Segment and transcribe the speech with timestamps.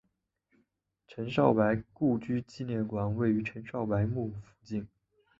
[1.07, 4.87] 陈少白故居纪念馆位于陈少白墓附近。